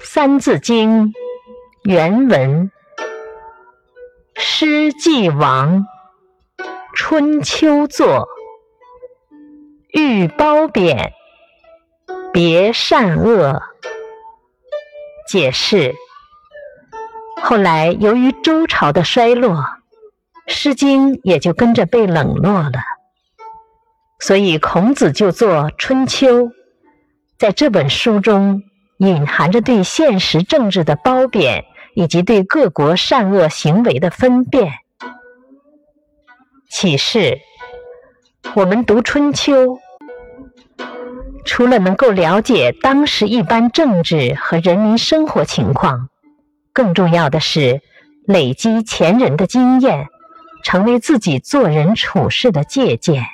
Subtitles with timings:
[0.02, 1.08] 《三字经》
[1.84, 2.70] 原文：
[4.34, 5.84] 诗既亡，
[6.94, 8.26] 春秋作。
[9.92, 11.12] 欲褒贬，
[12.32, 13.62] 别善恶。
[15.28, 15.94] 解释：
[17.42, 19.50] 后来由于周朝的衰落，
[20.46, 22.80] 《诗经》也就跟着被冷落了，
[24.18, 26.44] 所以孔子就作《春秋》，
[27.38, 28.62] 在这本书中。
[29.00, 31.64] 隐含着对现实政治的褒贬，
[31.94, 34.74] 以及对各国善恶行为的分辨。
[36.68, 37.40] 启示：
[38.54, 39.78] 我们读《春秋》，
[41.46, 46.10] 除了能够了解当时一般政治和人民生活情况，
[46.74, 47.80] 更重要的是
[48.26, 50.08] 累积前人的经验，
[50.62, 53.24] 成为自己做人处事的借鉴。